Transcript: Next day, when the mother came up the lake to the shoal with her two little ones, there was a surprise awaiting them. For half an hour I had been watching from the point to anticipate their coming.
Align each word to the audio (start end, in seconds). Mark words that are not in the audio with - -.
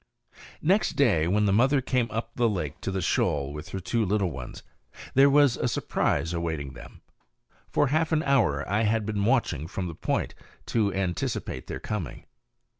Next 0.63 0.93
day, 0.93 1.27
when 1.27 1.45
the 1.45 1.53
mother 1.53 1.79
came 1.79 2.09
up 2.09 2.31
the 2.33 2.49
lake 2.49 2.81
to 2.81 2.89
the 2.89 3.03
shoal 3.03 3.53
with 3.53 3.69
her 3.69 3.79
two 3.79 4.03
little 4.03 4.31
ones, 4.31 4.63
there 5.13 5.29
was 5.29 5.57
a 5.57 5.67
surprise 5.67 6.33
awaiting 6.33 6.73
them. 6.73 7.01
For 7.69 7.85
half 7.89 8.11
an 8.11 8.23
hour 8.23 8.67
I 8.67 8.81
had 8.81 9.05
been 9.05 9.25
watching 9.25 9.67
from 9.67 9.87
the 9.87 9.93
point 9.93 10.33
to 10.65 10.91
anticipate 10.91 11.67
their 11.67 11.79
coming. 11.79 12.25